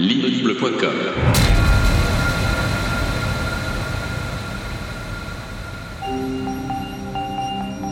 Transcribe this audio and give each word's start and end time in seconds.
l'inaudible.com. 0.00 0.90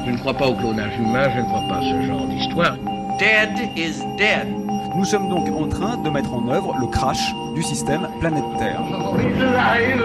Je 0.06 0.10
ne 0.10 0.18
crois 0.18 0.34
pas 0.34 0.46
au 0.46 0.54
clonage 0.54 0.96
humain, 0.98 1.28
je 1.34 1.40
ne 1.40 1.44
crois 1.44 1.62
pas 1.68 1.76
à 1.76 1.82
ce 1.82 2.06
genre 2.06 2.26
d'histoire. 2.26 2.76
Dead 3.18 3.70
is 3.76 4.00
dead. 4.16 4.48
Nous 4.96 5.04
sommes 5.04 5.28
donc 5.28 5.48
en 5.48 5.68
train 5.68 5.98
de 5.98 6.08
mettre 6.08 6.32
en 6.32 6.48
œuvre 6.48 6.74
le 6.80 6.86
crash 6.86 7.34
du 7.54 7.62
système 7.62 8.08
planète 8.20 8.44
Terre. 8.58 8.80
It's 8.80 9.40
alive! 9.40 10.00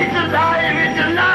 It's 0.00 0.16
alive! 0.16 0.78
It's 0.80 1.00
alive! 1.00 1.34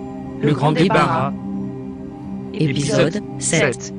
le 0.41 0.53
grand 0.53 0.71
débarras, 0.71 1.31
épisode 2.53 3.21
7. 3.39 3.93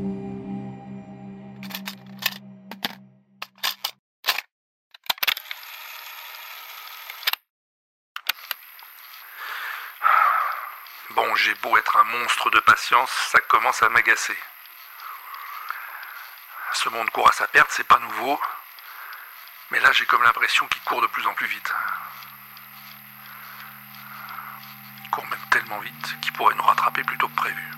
Bon, 11.15 11.35
j'ai 11.37 11.55
beau 11.63 11.77
être 11.77 11.97
un 11.97 12.05
monstre 12.19 12.51
de 12.51 12.59
patience, 12.61 13.11
ça 13.31 13.39
commence 13.41 13.81
à 13.83 13.89
m'agacer. 13.89 14.37
Ce 16.73 16.89
monde 16.89 17.09
court 17.11 17.29
à 17.29 17.33
sa 17.33 17.47
perte, 17.47 17.69
c'est 17.71 17.87
pas 17.87 18.01
nouveau. 18.01 18.41
Mais 19.71 19.79
là, 19.79 19.93
j'ai 19.93 20.07
comme 20.07 20.23
l'impression 20.25 20.67
qu'il 20.67 20.83
court 20.83 21.01
de 21.03 21.07
plus 21.07 21.25
en 21.27 21.35
plus 21.35 21.47
vite. 21.47 21.73
Court 25.13 25.25
même 25.31 25.39
tellement 25.51 25.79
vite 25.81 26.17
qu'il 26.23 26.33
pourrait 26.33 26.55
nous 26.57 26.63
rattraper 26.63 27.03
plus 27.05 27.19
tôt 27.19 27.29
que 27.29 27.37
prévu. 27.37 27.71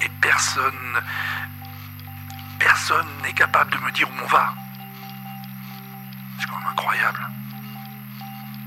Et 0.00 0.08
personne. 0.22 1.02
Personne 2.58 3.06
n'est 3.22 3.34
capable 3.34 3.70
de 3.70 3.78
me 3.78 3.90
dire 3.92 4.08
où 4.08 4.24
on 4.24 4.26
va. 4.26 4.54
C'est 6.38 6.46
quand 6.46 6.58
même 6.58 6.68
incroyable. 6.68 7.28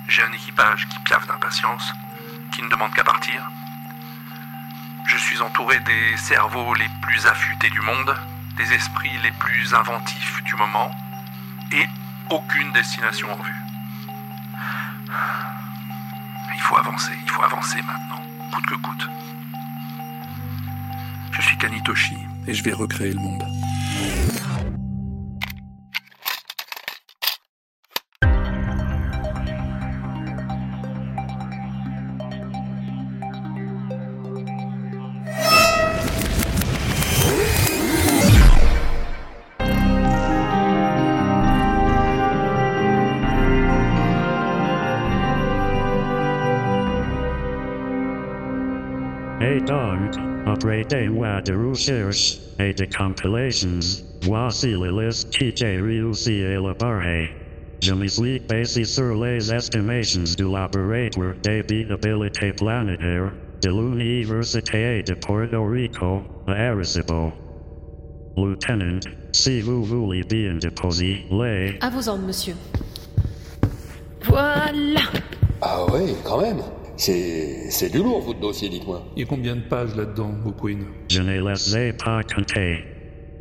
J'ai 0.08 0.22
un 0.22 0.32
équipage 0.34 0.88
qui 0.90 1.00
piaffe 1.00 1.26
d'impatience, 1.26 1.92
qui 2.52 2.62
ne 2.62 2.70
demande 2.70 2.94
qu'à 2.94 3.04
partir. 3.04 3.42
Je 5.08 5.18
suis 5.18 5.42
entouré 5.42 5.80
des 5.80 6.18
cerveaux 6.18 6.76
les 6.76 6.90
plus 7.02 7.26
affûtés 7.26 7.72
du 7.72 7.82
monde, 7.82 8.16
des 8.56 8.72
esprits 8.72 9.18
les 9.24 9.32
plus 9.32 9.74
inventifs 9.74 10.44
du 10.44 10.54
moment, 10.56 10.92
et 11.72 11.88
aucune 12.30 12.72
destination 12.72 13.34
en 13.34 13.42
vue. 13.42 13.64
Il 16.64 16.68
faut 16.68 16.78
avancer, 16.78 17.12
il 17.22 17.30
faut 17.30 17.44
avancer 17.44 17.78
maintenant, 17.80 18.24
coûte 18.54 18.66
que 18.66 18.76
coûte. 18.76 19.10
Je 21.34 21.42
suis 21.42 21.58
Kanitoshi 21.58 22.16
et 22.48 22.54
je 22.54 22.64
vais 22.64 22.72
recréer 22.72 23.12
le 23.12 23.20
monde. 23.20 23.44
Hey 49.54 49.60
dog, 49.60 50.18
upgrade 50.48 51.12
wa 51.12 51.40
de 51.40 51.54
recherche 51.54 52.40
et 52.58 52.74
de 52.74 52.88
compilations, 52.88 54.04
voici 54.24 54.76
les 54.76 54.90
listes 54.90 55.30
qui 55.30 55.56
j'ai 55.56 55.80
réussi 55.80 56.44
à 56.44 56.54
élaborer. 56.54 57.30
Je 57.80 57.94
m'explique 57.94 58.48
basé 58.48 58.84
sur 58.84 59.14
les 59.14 59.54
estimations 59.54 60.24
du 60.36 60.52
laboratoire 60.52 61.36
d'habitabilité 61.44 62.52
planétaire 62.54 63.32
de 63.62 63.70
l'Université 63.70 65.04
de 65.04 65.14
Puerto 65.14 65.64
Rico 65.68 66.24
à 66.48 66.72
Arecibo. 66.72 67.32
Lieutenant, 68.36 69.02
si 69.34 69.62
vous 69.62 69.84
voulez 69.84 70.24
bien 70.24 70.56
déposer 70.56 71.28
les... 71.30 71.78
À 71.80 71.92
vos 71.92 72.10
ordres, 72.10 72.26
monsieur. 72.26 72.56
Voilà. 74.24 75.02
Ah 75.62 75.86
ouais, 75.92 76.16
quand 76.24 76.42
même. 76.42 76.64
C'est, 77.06 77.70
c'est 77.70 77.92
du 77.92 77.98
lourd, 77.98 78.22
votre 78.22 78.40
dossier, 78.40 78.70
dites-moi. 78.70 79.04
Il 79.18 79.20
y 79.20 79.24
a 79.24 79.26
combien 79.26 79.58
de 79.58 79.62
pages 79.64 79.94
là-dedans, 79.94 80.36
O'Quinn 80.46 80.86
Je 81.12 81.22
ne 81.22 81.38
les 81.42 81.78
ai 81.78 81.92
pas 81.92 82.24
comptés. 82.24 82.78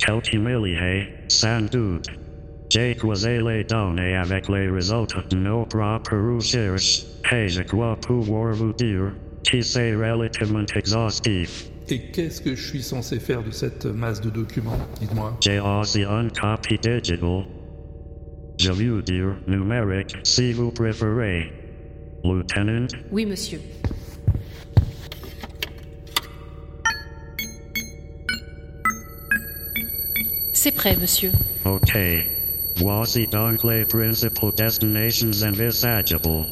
Quelques 0.05 0.33
milliers, 0.33 1.07
sans 1.29 1.61
doute. 1.71 2.07
J'ai 2.69 2.93
croisé 2.95 3.39
les 3.41 3.63
données 3.63 4.17
avec 4.17 4.49
les 4.49 4.67
résultats 4.67 5.23
de 5.29 5.37
nos 5.37 5.65
propres 5.65 6.17
recherches, 6.17 7.05
et 7.31 7.47
je 7.47 7.61
crois 7.61 7.95
pouvoir 7.95 8.53
vous 8.53 8.73
dire 8.73 9.13
que 9.49 9.61
c'est 9.61 9.95
relativement 9.95 10.65
exhaustif? 10.75 11.69
Et 11.87 12.11
qu'est-ce 12.11 12.41
que 12.41 12.55
je 12.55 12.67
suis 12.67 12.83
censé 12.83 13.17
faire 13.17 13.43
de 13.43 13.51
cette 13.51 13.85
masse 13.85 14.19
de 14.19 14.29
documents? 14.29 14.77
Dites-moi. 14.99 15.37
J'ai 15.39 15.61
aussi 15.61 16.03
une 16.03 16.29
copie 16.31 16.77
digital. 16.79 17.45
Je 18.59 18.71
veux 18.73 19.01
dire 19.03 19.37
numérique 19.47 20.17
si 20.25 20.51
vous 20.51 20.71
préférez. 20.71 21.62
Lieutenant, 22.23 22.87
Oui, 23.11 23.25
monsieur. 23.25 23.59
C'est 30.53 30.71
prêt, 30.71 30.95
monsieur. 30.99 31.31
ok. 31.65 31.97
Voici 32.77 33.27
donc 33.27 33.63
les 33.63 33.85
principal 33.85 34.51
destinations 34.57 35.31
envisageables. 35.43 36.45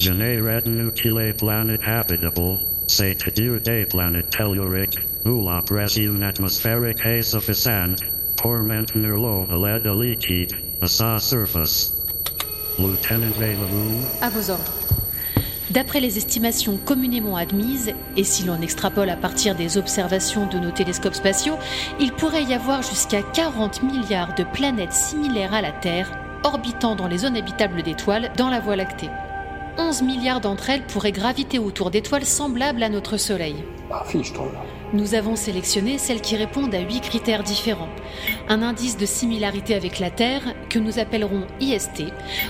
Je 0.00 0.12
n'ai 0.12 0.40
retenu 0.40 0.90
que 0.92 1.08
les 1.08 1.32
planètes 1.32 1.80
habitables, 1.84 2.58
c'est-à-dire 2.86 3.60
des 3.60 3.84
planètes 3.86 4.30
telluriques, 4.30 4.98
où 5.24 5.44
la 5.48 5.62
pression 5.62 6.20
atmosphérique 6.22 7.04
est 7.04 7.22
suffisante 7.22 8.00
pour 8.36 8.54
maintenir 8.58 9.16
l'eau 9.16 9.46
à 9.50 9.56
l'aide 9.56 9.86
liquide 9.86 10.52
à 10.80 10.86
sa 10.86 11.18
surface. 11.18 11.92
Lieutenant 12.78 13.30
Veylavou, 13.38 14.00
À 14.20 14.28
vos 14.30 14.50
ordres. 14.50 14.83
D'après 15.74 15.98
les 15.98 16.18
estimations 16.18 16.76
communément 16.76 17.34
admises, 17.34 17.92
et 18.16 18.22
si 18.22 18.44
l'on 18.44 18.60
extrapole 18.60 19.10
à 19.10 19.16
partir 19.16 19.56
des 19.56 19.76
observations 19.76 20.46
de 20.46 20.60
nos 20.60 20.70
télescopes 20.70 21.16
spatiaux, 21.16 21.56
il 21.98 22.12
pourrait 22.12 22.44
y 22.44 22.54
avoir 22.54 22.82
jusqu'à 22.82 23.22
40 23.22 23.82
milliards 23.82 24.36
de 24.36 24.44
planètes 24.44 24.92
similaires 24.92 25.52
à 25.52 25.62
la 25.62 25.72
Terre, 25.72 26.16
orbitant 26.44 26.94
dans 26.94 27.08
les 27.08 27.18
zones 27.18 27.36
habitables 27.36 27.82
d'étoiles 27.82 28.30
dans 28.36 28.50
la 28.50 28.60
Voie 28.60 28.76
lactée. 28.76 29.10
11 29.76 30.02
milliards 30.02 30.40
d'entre 30.40 30.70
elles 30.70 30.86
pourraient 30.86 31.10
graviter 31.10 31.58
autour 31.58 31.90
d'étoiles 31.90 32.24
semblables 32.24 32.84
à 32.84 32.88
notre 32.88 33.16
Soleil. 33.16 33.56
Nous 34.92 35.16
avons 35.16 35.34
sélectionné 35.34 35.98
celles 35.98 36.20
qui 36.20 36.36
répondent 36.36 36.72
à 36.72 36.82
huit 36.82 37.00
critères 37.00 37.42
différents. 37.42 37.88
Un 38.48 38.62
indice 38.62 38.96
de 38.96 39.06
similarité 39.06 39.74
avec 39.74 39.98
la 39.98 40.10
Terre, 40.10 40.54
que 40.70 40.78
nous 40.78 41.00
appellerons 41.00 41.48
IST, 41.58 42.04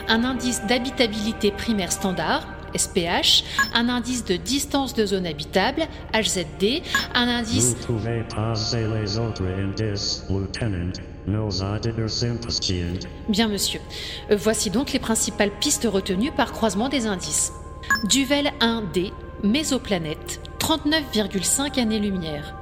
un 0.09 0.25
indice 0.25 0.67
d'habitabilité 0.67 1.51
primaire 1.51 1.91
standard, 1.91 2.54
SPH, 2.77 3.45
un 3.75 3.89
indice 3.89 4.25
de 4.25 4.37
distance 4.37 4.95
de 4.95 5.07
zone 5.07 5.27
habitable, 5.27 5.87
HZD, 6.13 6.83
un 7.15 7.29
indice... 7.29 7.77
vous 7.77 7.95
pouvez 7.95 8.23
passer 8.35 8.87
les 8.87 9.19
autres 9.19 9.45
indices, 9.45 10.25
Lieutenant. 10.29 10.93
Nos. 11.27 11.63
Bien 13.29 13.49
monsieur. 13.49 13.81
Euh, 14.31 14.37
Voici 14.37 14.71
donc 14.71 14.93
les 14.93 14.99
principales 14.99 15.51
pistes 15.59 15.89
retenues 15.91 16.33
par 16.33 16.53
croisement 16.53 16.89
des 16.89 17.07
indices. 17.07 17.53
Duvel 18.09 18.53
1D, 18.61 19.11
mésoplanète, 19.43 20.41
39,5 20.59 21.81
années-lumière. 21.81 22.55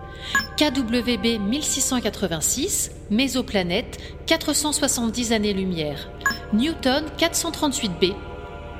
KWB 0.57 1.41
1686, 1.41 2.93
mésoplanète, 3.11 3.99
470 4.27 5.33
années-lumière. 5.33 6.09
Newton 6.53 7.05
438b, 7.19 8.15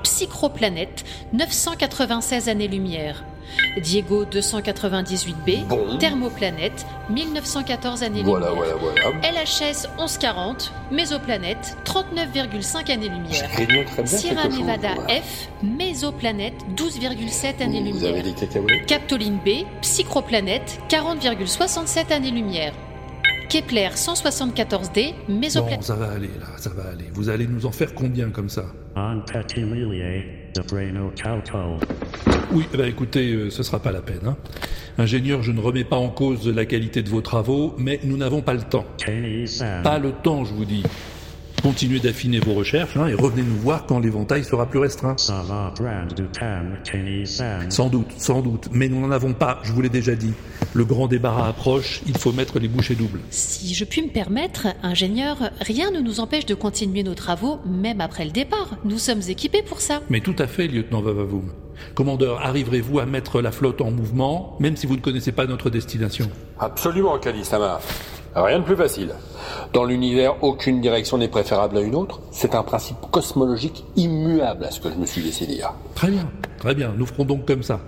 psychroplanète, 0.03 1.05
996 1.33 2.49
années-lumière. 2.49 3.25
Diego 3.83 4.25
298b, 4.25 5.99
Thermoplanète, 5.99 6.87
1914 7.11 8.01
Voilà, 8.01 8.07
années-lumière. 8.07 8.55
voilà, 8.55 8.75
voilà. 9.03 9.43
LHS 9.43 9.89
1140, 9.99 10.73
Mésoplanète, 10.91 11.77
39,5 11.85 12.91
années-lumière. 12.91 13.45
Sierra 14.07 14.45
chose, 14.45 14.59
Nevada. 14.59 14.95
F, 15.09 15.49
Mésoplanète, 15.63 16.55
12,7 16.77 16.79
Vous 16.79 16.97
avez 17.05 17.65
années-lumière. 17.65 18.25
Captoline 18.87 19.39
B, 19.45 19.67
Psychroplanète, 19.83 20.79
40,67 20.89 22.11
années-lumière. 22.13 22.73
Kepler 23.53 23.91
174d, 23.95 25.13
Mésoplanète. 25.29 25.81
Bon, 25.81 25.85
ça 25.85 25.95
va 25.95 26.11
aller, 26.11 26.31
là, 26.41 26.47
ça 26.57 26.71
va 26.71 26.85
aller. 26.85 27.05
Vous 27.13 27.29
allez 27.29 27.47
nous 27.47 27.67
en 27.67 27.71
faire 27.71 27.95
combien 27.95 28.31
comme 28.31 28.49
ça? 28.49 28.65
Oui, 32.51 32.65
eh 32.73 32.77
ben, 32.79 32.87
écoutez, 32.87 33.31
euh, 33.35 33.51
ce 33.51 33.63
sera 33.63 33.79
pas 33.79 33.93
la 33.93 34.01
peine. 34.01 34.21
hein. 34.27 34.39
Ingénieur, 34.97 35.43
je 35.43 35.53
ne 35.53 35.61
remets 35.61 35.85
pas 35.85 35.97
en 35.97 36.09
cause 36.09 36.49
la 36.49 36.65
qualité 36.65 37.03
de 37.03 37.11
vos 37.11 37.21
travaux, 37.21 37.75
mais 37.77 38.01
nous 38.05 38.17
n'avons 38.17 38.41
pas 38.41 38.55
le 38.55 38.63
temps. 38.63 38.87
Pas 39.83 39.99
le 39.99 40.13
temps, 40.13 40.47
je 40.47 40.55
vous 40.55 40.65
dis. 40.65 40.83
Continuez 41.63 42.01
d'affiner 42.01 42.41
vos 42.41 42.55
recherches 42.55 42.97
hein, 42.97 43.07
et 43.07 43.15
revenez 43.15 43.43
nous 43.43 43.57
voir 43.57 43.87
quand 43.87 44.01
l'éventail 44.01 44.43
sera 44.43 44.67
plus 44.67 44.81
restreint. 44.81 45.15
Sans 45.17 45.45
doute, 47.89 48.11
sans 48.19 48.43
doute, 48.43 48.69
mais 48.73 48.89
nous 48.89 49.01
n'en 49.01 49.13
avons 49.13 49.33
pas, 49.33 49.61
je 49.63 49.73
vous 49.73 49.81
l'ai 49.81 49.89
déjà 49.89 50.17
dit. 50.17 50.33
Le 50.75 50.85
grand 50.85 51.07
débarras 51.07 51.49
approche, 51.49 52.03
il 52.07 52.19
faut 52.19 52.33
mettre 52.33 52.59
les 52.59 52.67
bouchées 52.67 52.97
doubles. 52.97 53.21
Si 53.31 53.75
je 53.75 53.85
puis 53.85 54.03
me 54.03 54.09
permettre, 54.09 54.67
ingénieur, 54.83 55.37
rien 55.61 55.93
ne 55.93 56.01
nous 56.01 56.19
empêche 56.19 56.47
de 56.47 56.55
continuer 56.55 57.05
nos 57.05 57.15
travaux 57.15 57.61
même 57.65 58.01
après 58.01 58.25
le 58.25 58.33
départ. 58.33 58.77
Nous 58.85 58.99
sommes 58.99 59.23
équipés 59.29 59.63
pour 59.63 59.81
ça. 59.81 60.01
Mais 60.11 60.21
tout 60.21 60.37
à 60.41 60.49
fait, 60.49 60.67
lieutenant 60.67 61.01
Vavavoum. 61.01 61.53
Commandeur, 61.95 62.41
arriverez-vous 62.41 62.99
à 62.99 63.07
mettre 63.07 63.41
la 63.41 63.53
flotte 63.53 63.81
en 63.81 63.93
mouvement, 63.93 64.57
même 64.59 64.77
si 64.77 64.87
vous 64.87 64.97
ne 64.97 65.01
connaissez 65.01 65.33
pas 65.33 65.47
notre 65.47 65.71
destination? 65.71 66.29
Absolument, 66.59 67.19
Kalisama. 67.19 67.81
Rien 68.35 68.61
de 68.61 68.65
plus 68.65 68.77
facile. 68.77 69.15
Dans 69.73 69.85
l'univers, 69.85 70.43
aucune 70.43 70.81
direction 70.81 71.19
n'est 71.19 71.29
préférable 71.29 71.77
à 71.77 71.81
une 71.81 71.95
autre. 71.95 72.21
C'est 72.31 72.55
un 72.55 72.63
principe 72.63 72.97
cosmologique 73.11 73.85
immuable 73.97 74.65
à 74.65 74.71
ce 74.71 74.81
que 74.81 74.91
je 74.91 74.95
me 74.95 75.07
suis 75.07 75.23
laissé 75.23 75.47
dire. 75.47 75.73
Très 75.95 76.11
bien, 76.11 76.29
très 76.59 76.75
bien, 76.75 76.95
nous 76.97 77.07
ferons 77.07 77.25
donc 77.25 77.47
comme 77.47 77.63
ça. 77.63 77.81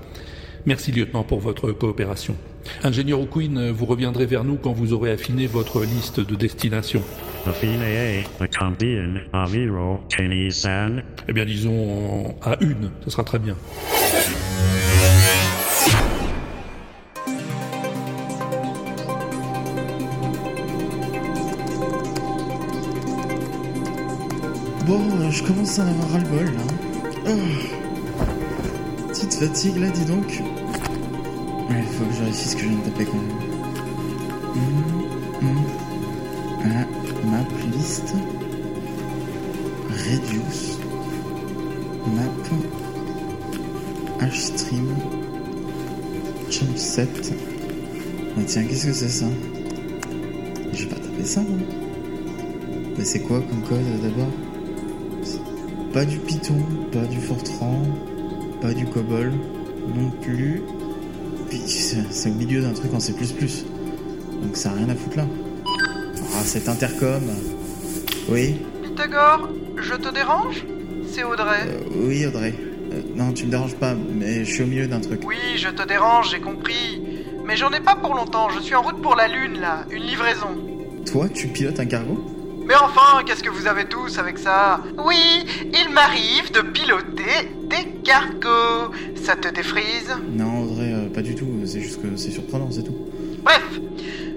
Merci, 0.66 0.92
lieutenant, 0.92 1.24
pour 1.24 1.40
votre 1.40 1.72
coopération. 1.72 2.34
Ingénieur 2.82 3.20
O'Quinn, 3.20 3.70
vous 3.70 3.84
reviendrez 3.84 4.24
vers 4.24 4.44
nous 4.44 4.56
quand 4.56 4.72
vous 4.72 4.94
aurez 4.94 5.10
affiné 5.12 5.46
votre 5.46 5.82
liste 5.82 6.20
de 6.20 6.34
destinations. 6.34 7.02
Eh 11.28 11.32
bien, 11.32 11.44
disons 11.44 12.34
à 12.42 12.56
une, 12.62 12.90
ce 13.04 13.10
sera 13.10 13.24
très 13.24 13.38
bien. 13.38 13.56
Bon, 24.86 25.00
euh, 25.00 25.30
je 25.30 25.42
commence 25.42 25.78
à 25.78 25.86
avoir 25.86 26.10
ras-le-bol 26.10 26.44
là. 26.44 26.62
Oh. 27.26 27.30
Petite 29.08 29.32
fatigue 29.32 29.76
là, 29.78 29.88
dis 29.88 30.04
donc. 30.04 30.26
Ouais, 31.70 31.78
il 31.78 31.84
faut 31.96 32.04
que 32.04 32.12
je 32.12 32.20
vérifie 32.20 32.48
ce 32.48 32.54
que 32.54 32.62
je 32.62 32.68
viens 32.68 32.78
de 32.78 32.84
taper 32.84 33.06
quand 33.06 33.16
même. 33.16 33.30
Hum, 34.54 35.48
hum. 35.48 35.56
Ah, 36.64 36.86
map 37.26 37.48
list. 37.72 38.14
Reduce. 39.88 40.78
Map. 42.14 42.44
Hstream. 44.30 44.88
Jump 46.50 46.76
set. 46.76 47.32
Ah, 48.36 48.40
tiens, 48.46 48.64
qu'est-ce 48.64 48.86
que 48.86 48.92
c'est 48.92 49.08
ça? 49.08 49.26
Je 50.74 50.82
vais 50.82 50.88
pas 50.90 50.96
taper 50.96 51.24
ça 51.24 51.40
moi. 51.40 51.58
Mais 52.98 53.04
c'est 53.04 53.20
quoi 53.20 53.40
comme 53.40 53.62
code 53.62 53.80
d'abord? 54.02 54.43
Pas 55.94 56.04
du 56.04 56.18
Python, 56.18 56.58
pas 56.92 57.06
du 57.06 57.20
Fortran, 57.20 57.82
pas 58.60 58.74
du 58.74 58.84
COBOL, 58.84 59.32
non 59.94 60.10
plus. 60.22 60.60
Puis 61.48 61.62
c'est 61.66 62.30
au 62.30 62.34
milieu 62.34 62.62
d'un 62.62 62.72
truc 62.72 62.92
en 62.92 62.98
C++. 62.98 63.12
Donc 63.12 64.56
ça 64.56 64.70
a 64.70 64.74
rien 64.74 64.88
à 64.88 64.94
foutre 64.96 65.18
là. 65.18 65.26
Ah, 66.36 66.42
cet 66.44 66.68
intercom. 66.68 67.22
Oui 68.28 68.56
Pythagore, 68.82 69.48
je 69.76 69.94
te 69.94 70.12
dérange? 70.12 70.66
C'est 71.12 71.22
Audrey. 71.22 71.60
Euh, 71.68 72.06
Oui, 72.08 72.26
Audrey. 72.26 72.54
Euh, 72.92 73.00
non, 73.14 73.32
tu 73.32 73.46
me 73.46 73.50
déranges 73.52 73.76
pas, 73.76 73.94
mais 73.94 74.44
je 74.44 74.52
suis 74.52 74.62
au 74.64 74.66
milieu 74.66 74.88
d'un 74.88 75.00
truc. 75.00 75.20
Oui, 75.24 75.36
je 75.56 75.68
te 75.68 75.86
dérange, 75.86 76.30
j'ai 76.32 76.40
compris. 76.40 77.02
Mais 77.46 77.56
j'en 77.56 77.70
ai 77.70 77.80
pas 77.80 77.94
pour 77.94 78.14
longtemps, 78.14 78.48
je 78.48 78.58
suis 78.60 78.74
en 78.74 78.82
route 78.82 79.00
pour 79.00 79.14
la 79.14 79.28
Lune 79.28 79.60
là, 79.60 79.84
une 79.92 80.02
livraison. 80.02 80.56
Toi, 81.06 81.28
tu 81.28 81.46
pilotes 81.48 81.78
un 81.78 81.86
cargo? 81.86 82.33
Mais 82.66 82.74
enfin, 82.76 83.22
qu'est-ce 83.26 83.42
que 83.42 83.50
vous 83.50 83.66
avez 83.66 83.84
tous 83.84 84.18
avec 84.18 84.38
ça 84.38 84.80
Oui, 85.04 85.44
il 85.72 85.90
m'arrive 85.92 86.50
de 86.52 86.60
piloter 86.62 87.50
des 87.68 87.84
cargos. 88.02 88.92
Ça 89.22 89.36
te 89.36 89.48
défrise 89.48 90.14
Non, 90.32 90.62
Audrey, 90.64 90.92
euh, 90.92 91.08
pas 91.12 91.22
du 91.22 91.34
tout. 91.34 91.46
C'est 91.66 91.80
juste 91.80 92.00
que 92.00 92.16
c'est 92.16 92.30
surprenant, 92.30 92.70
c'est 92.70 92.82
tout. 92.82 92.96
Bref, 93.42 93.62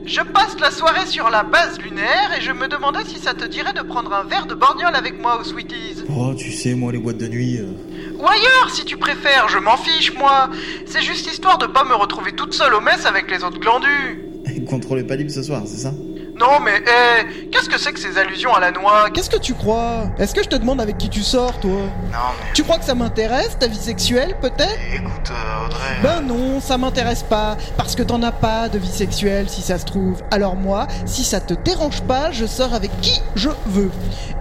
je 0.06 0.22
passe 0.22 0.60
la 0.60 0.72
soirée 0.72 1.06
sur 1.06 1.30
la 1.30 1.44
base 1.44 1.80
lunaire 1.80 2.32
et 2.38 2.42
je 2.42 2.52
me 2.52 2.68
demandais 2.68 3.06
si 3.06 3.18
ça 3.20 3.34
te 3.34 3.46
dirait 3.46 3.74
de 3.74 3.82
prendre 3.82 4.14
un 4.14 4.24
verre 4.24 4.46
de 4.46 4.56
borgnole 4.56 4.96
avec 4.96 5.22
moi 5.22 5.40
aux 5.40 5.44
Sweeties. 5.46 6.04
Oh, 6.10 6.34
tu 6.38 6.52
sais, 6.52 6.76
moi, 6.76 6.92
les 6.92 7.00
boîtes 7.00 7.18
de 7.18 7.28
nuit. 7.28 7.58
euh, 7.60 7.72
Ou 8.20 8.28
ailleurs, 8.28 8.70
si 8.74 8.84
tu 8.84 8.98
préfères, 8.98 9.48
je 9.48 9.58
m'en 9.58 9.78
fiche, 9.78 10.14
moi. 10.16 10.50
C'est 10.86 11.02
juste 11.02 11.32
histoire 11.32 11.58
de 11.58 11.66
pas 11.68 11.86
me 11.86 11.94
retrouver 11.96 12.34
toute 12.34 12.54
seule 12.54 12.74
au 12.74 12.82
mess 12.82 13.06
avec 13.06 13.32
les 13.32 13.44
autres 13.46 13.60
glandus. 13.60 14.24
Contrôle 14.70 15.00
est 15.00 15.04
pas 15.04 15.16
libre 15.16 15.32
ce 15.32 15.44
soir, 15.44 15.62
c'est 15.66 15.78
ça? 15.78 15.94
Non, 16.40 16.60
mais 16.60 16.78
hé, 16.78 17.48
qu'est-ce 17.52 17.68
que 17.68 17.80
c'est 17.80 17.92
que 17.94 18.00
ces 18.00 18.18
allusions 18.18 18.54
à 18.54 18.60
la 18.60 18.72
noix? 18.72 19.10
Qu'est-ce 19.12 19.30
que 19.30 19.38
tu 19.38 19.56
crois? 19.56 20.04
Est-ce 20.20 20.36
que 20.36 20.44
je 20.44 20.50
te 20.50 20.56
demande 20.56 20.80
avec 20.80 20.98
qui 20.98 21.10
tu 21.10 21.24
sors, 21.24 21.60
toi? 21.60 21.72
Non, 21.72 22.30
mais. 22.40 22.54
Tu 22.54 22.64
crois 22.64 22.78
que 22.78 22.86
ça 22.86 22.94
m'intéresse, 22.94 23.58
ta 23.58 23.68
vie 23.68 23.76
sexuelle, 23.76 24.36
peut-être? 24.40 24.78
Écoute, 24.94 25.32
euh, 25.32 25.66
Audrey. 25.66 25.98
Ben 26.04 26.22
non, 26.22 26.60
ça 26.60 26.78
m'intéresse 26.78 27.24
pas, 27.24 27.58
parce 27.76 27.96
que 27.96 28.04
t'en 28.04 28.22
as 28.22 28.32
pas 28.32 28.70
de 28.70 28.78
vie 28.78 28.88
sexuelle 28.88 29.50
si 29.50 29.64
ça 29.64 29.80
se 29.80 29.86
trouve. 29.86 30.22
Alors 30.30 30.56
moi, 30.56 30.88
si 31.06 31.24
ça 31.24 31.40
te 31.40 31.56
dérange 31.56 32.02
pas, 32.04 32.30
je 32.32 32.46
sors 32.46 32.74
avec 32.76 32.92
qui 33.02 33.20
je 33.36 33.50
veux. 33.66 33.92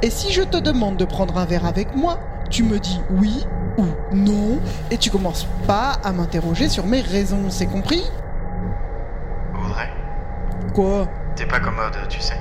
Et 0.03 0.11
si 0.11 0.33
je 0.33 0.43
te 0.43 0.59
demande 0.59 0.99
de 0.99 1.07
prendre 1.07 1.39
un 1.39 1.47
verre 1.47 1.65
avec 1.65 1.97
moi, 1.97 2.19
tu 2.51 2.63
me 2.63 2.79
dis 2.79 3.01
oui 3.11 3.45
ou 3.79 3.85
non, 4.13 4.59
et 4.91 4.99
tu 4.99 5.11
commences 5.11 5.47
pas 5.67 5.93
à 6.05 6.13
m'interroger 6.13 6.69
sur 6.69 6.87
mes 6.87 7.01
raisons, 7.01 7.45
c'est 7.49 7.67
compris? 7.67 8.05
Audrey, 9.55 9.89
Quoi? 10.75 11.09
T'es 11.37 11.47
pas 11.47 11.61
commode, 11.61 11.97
tu 12.09 12.21
sais. 12.21 12.37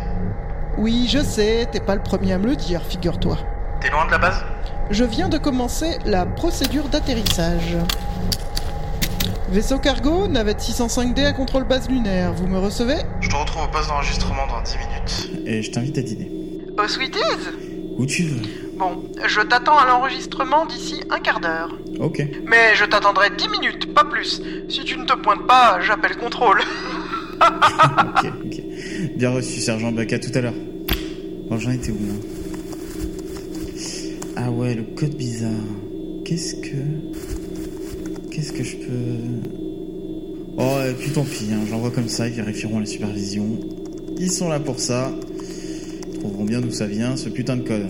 Oui, 0.78 1.08
je 1.12 1.20
sais, 1.20 1.68
t'es 1.72 1.80
pas 1.80 1.96
le 1.96 2.02
premier 2.02 2.34
à 2.34 2.38
me 2.38 2.48
le 2.48 2.56
dire, 2.56 2.82
figure-toi. 2.82 3.38
T'es 3.82 3.90
loin 3.90 4.06
de 4.06 4.12
la 4.12 4.18
base? 4.18 4.44
Je 4.90 5.04
viens 5.04 5.30
de 5.30 5.38
commencer 5.38 5.98
la 6.06 6.26
procédure 6.26 6.88
d'atterrissage. 6.90 7.78
Vaisseau 9.50 9.78
cargo, 9.80 10.28
navette 10.28 10.60
605D 10.60 11.26
à 11.26 11.34
contrôle 11.34 11.66
base 11.66 11.90
lunaire, 11.90 12.34
vous 12.34 12.48
me 12.48 12.58
recevez? 12.58 12.98
Je 13.20 13.30
te 13.30 13.36
retrouve 13.36 13.64
au 13.64 13.68
poste 13.68 13.90
d'enregistrement 13.90 14.48
dans 14.48 14.62
10 14.62 14.78
minutes. 14.78 15.46
Et 15.46 15.62
je 15.62 15.72
t'invite 15.72 15.98
à 15.98 16.02
dîner. 16.02 16.32
Aux 16.78 16.88
Sweeties 16.88 17.20
Où 17.98 18.06
tu 18.06 18.24
veux. 18.24 18.42
Bon, 18.78 19.04
je 19.26 19.42
t'attends 19.42 19.78
à 19.78 19.86
l'enregistrement 19.86 20.66
d'ici 20.66 21.02
un 21.10 21.20
quart 21.20 21.40
d'heure. 21.40 21.78
Ok. 22.00 22.22
Mais 22.46 22.76
je 22.76 22.86
t'attendrai 22.86 23.30
10 23.30 23.50
minutes, 23.50 23.94
pas 23.94 24.04
plus. 24.04 24.42
Si 24.68 24.84
tu 24.84 24.98
ne 24.98 25.06
te 25.06 25.14
pointes 25.14 25.46
pas, 25.48 25.80
j'appelle 25.82 26.18
contrôle. 26.18 26.60
ok, 27.42 28.26
ok. 28.46 28.65
Bien 29.16 29.30
reçu, 29.30 29.60
sergent 29.60 29.96
à 29.96 30.06
tout 30.20 30.32
à 30.34 30.42
l'heure. 30.42 30.54
Bon, 31.50 31.58
j'en 31.58 31.72
étais 31.72 31.92
où 31.92 31.96
là 31.96 32.14
Ah 34.36 34.52
ouais, 34.52 34.74
le 34.76 34.84
code 34.84 35.16
bizarre. 35.16 35.52
Qu'est-ce 36.26 36.56
que. 36.56 36.76
Qu'est-ce 38.32 38.52
que 38.52 38.64
je 38.64 38.78
peux. 38.78 39.54
Oh, 40.58 40.78
et 40.90 40.94
puis 40.94 41.12
tant 41.12 41.24
pis, 41.24 41.48
hein, 41.52 41.60
j'envoie 41.70 41.92
comme 41.92 42.10
ça, 42.10 42.28
ils 42.28 42.34
vérifieront 42.34 42.80
la 42.80 42.86
supervision. 42.86 43.60
Ils 44.18 44.32
sont 44.32 44.50
là 44.50 44.60
pour 44.60 44.80
ça. 44.80 45.14
Ils 46.14 46.20
trouveront 46.20 46.46
bien 46.46 46.62
d'où 46.62 46.72
ça 46.72 46.88
vient, 46.88 47.16
ce 47.16 47.30
putain 47.30 47.58
de 47.58 47.68
code. 47.68 47.88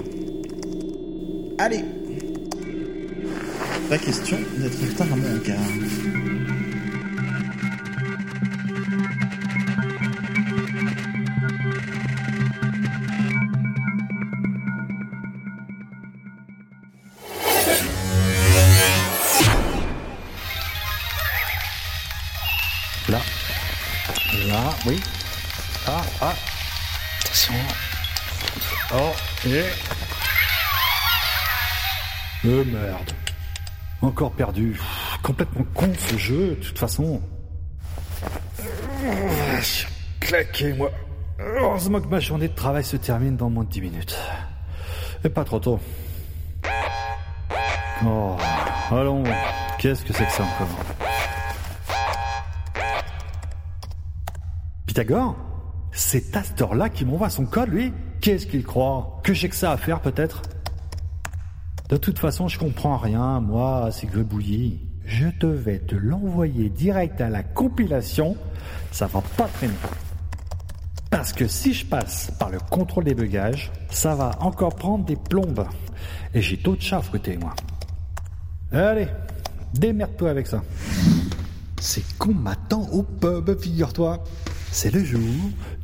Allez 1.58 1.80
Pas 3.90 3.98
question 3.98 4.38
d'être 4.58 4.78
en 4.84 4.92
retard 4.92 5.14
à 5.14 5.16
mon 5.16 5.40
regard. 5.40 6.25
Là, 24.56 24.74
oui. 24.86 25.02
Ah, 25.86 26.02
ah. 26.22 26.34
Attention. 27.20 27.54
Oh, 28.94 29.12
et. 29.46 29.66
Euh, 32.46 32.64
merde. 32.64 33.12
Encore 34.02 34.32
perdu. 34.32 34.80
complètement 35.22 35.66
con 35.74 35.92
ce 35.98 36.18
jeu, 36.18 36.50
de 36.52 36.56
toute 36.56 36.80
façon. 36.80 37.22
Ah, 38.64 39.60
claqué, 40.22 40.72
moi. 40.72 40.90
Heureusement 41.38 42.00
que 42.00 42.08
ma 42.08 42.22
journée 42.22 42.48
de 42.48 42.56
travail 42.56 42.86
se 42.86 42.96
termine 42.96 43.36
dans 43.36 43.50
moins 43.50 43.66
de 43.66 43.70
10 43.70 43.82
minutes. 43.82 44.18
Et 45.26 45.30
pas 45.30 45.44
trop 45.44 45.60
tôt. 45.60 45.82
Oh, 48.06 48.38
allons, 48.90 49.26
qu'est-ce 49.80 50.06
que 50.06 50.14
c'est 50.14 50.26
que 50.26 50.32
ça 50.32 50.44
encore? 50.44 50.95
Pythagore 54.96 55.36
C'est 55.92 56.38
à 56.38 56.44
cette 56.44 56.62
heure-là 56.62 56.88
qu'il 56.88 57.08
m'envoie 57.08 57.30
son 57.30 57.46
code, 57.46 57.68
lui 57.68 57.92
Qu'est-ce 58.22 58.48
qu'il 58.48 58.64
croit? 58.64 59.20
Que 59.24 59.34
j'ai 59.34 59.50
que 59.50 59.56
ça 59.56 59.74
à 59.74 59.78
faire, 59.78 60.00
peut-être? 60.00 60.42
De 61.90 61.98
toute 61.98 62.18
façon, 62.18 62.48
je 62.48 62.58
comprends 62.58 62.96
rien, 62.96 63.42
moi, 63.42 63.90
c'est 63.92 64.08
gribouillis. 64.08 64.80
Je 65.06 65.28
devais 65.42 65.80
te 65.80 65.96
l'envoyer 65.96 66.70
direct 66.70 67.20
à 67.20 67.30
la 67.30 67.44
compilation, 67.44 68.38
ça 68.94 69.08
va 69.08 69.22
pas 69.36 69.50
traîner. 69.50 69.74
Parce 71.12 71.34
que 71.34 71.46
si 71.46 71.74
je 71.74 71.86
passe 71.86 72.32
par 72.40 72.50
le 72.50 72.60
contrôle 72.60 73.04
des 73.04 73.16
bugages, 73.16 73.74
ça 73.90 74.16
va 74.16 74.32
encore 74.40 74.76
prendre 74.76 75.04
des 75.04 75.18
plombes. 75.18 75.68
Et 76.34 76.42
j'ai 76.42 76.56
d'autres 76.56 76.84
chats 76.84 77.00
à 77.00 77.02
fouetter, 77.02 77.36
moi. 77.36 77.54
Allez, 78.72 79.10
démerde-toi 79.74 80.30
avec 80.30 80.48
ça. 80.48 80.64
C'est 81.82 82.18
qu'on 82.18 82.34
m'attend 82.34 82.88
au 82.94 83.04
pub, 83.04 83.60
figure-toi. 83.60 84.24
C'est 84.78 84.94
le 84.94 85.06
jour 85.06 85.22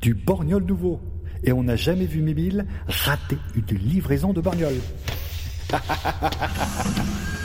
du 0.01 0.13
borgnol 0.13 0.65
nouveau. 0.65 0.99
Et 1.45 1.53
on 1.53 1.63
n'a 1.63 1.77
jamais 1.77 2.05
vu 2.05 2.21
Mimile 2.21 2.65
rater 2.87 3.37
une 3.55 3.77
livraison 3.77 4.33
de 4.33 4.41
borgnol. 4.41 4.73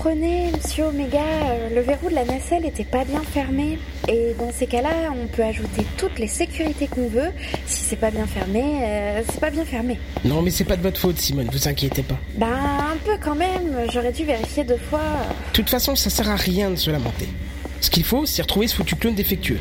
comprenez, 0.00 0.50
monsieur 0.52 0.84
Omega, 0.84 1.18
euh, 1.20 1.68
le 1.74 1.82
verrou 1.82 2.08
de 2.08 2.14
la 2.14 2.24
nacelle 2.24 2.62
n'était 2.62 2.84
pas 2.84 3.04
bien 3.04 3.20
fermé. 3.20 3.78
Et 4.08 4.34
dans 4.38 4.50
ces 4.50 4.66
cas-là, 4.66 5.12
on 5.12 5.26
peut 5.26 5.42
ajouter 5.42 5.84
toutes 5.98 6.18
les 6.18 6.26
sécurités 6.26 6.86
qu'on 6.86 7.06
veut. 7.06 7.28
Si 7.66 7.84
c'est 7.84 7.96
pas 7.96 8.10
bien 8.10 8.26
fermé, 8.26 8.62
euh, 8.82 9.20
c'est 9.30 9.40
pas 9.40 9.50
bien 9.50 9.66
fermé. 9.66 9.98
Non, 10.24 10.40
mais 10.40 10.50
c'est 10.50 10.64
pas 10.64 10.78
de 10.78 10.82
votre 10.82 10.98
faute, 10.98 11.18
Simone, 11.18 11.50
vous 11.52 11.68
inquiétez 11.68 12.02
pas. 12.02 12.16
Bah, 12.36 12.46
un 12.46 12.96
peu 13.04 13.18
quand 13.22 13.34
même. 13.34 13.76
J'aurais 13.92 14.12
dû 14.12 14.24
vérifier 14.24 14.64
deux 14.64 14.78
fois. 14.78 15.00
De 15.00 15.52
toute 15.52 15.68
façon, 15.68 15.94
ça 15.94 16.08
sert 16.08 16.30
à 16.30 16.36
rien 16.36 16.70
de 16.70 16.76
se 16.76 16.90
lamenter. 16.90 17.28
Ce 17.82 17.90
qu'il 17.90 18.04
faut, 18.04 18.24
c'est 18.24 18.40
retrouver 18.40 18.68
ce 18.68 18.76
foutu 18.76 18.96
clone 18.96 19.14
défectueux. 19.14 19.60